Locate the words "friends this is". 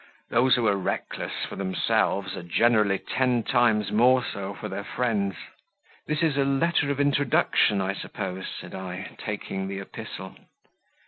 4.83-6.37